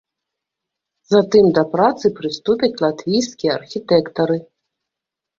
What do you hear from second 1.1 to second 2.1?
Затым да працы